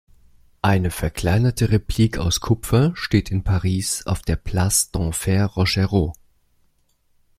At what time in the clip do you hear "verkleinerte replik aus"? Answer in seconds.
0.89-2.39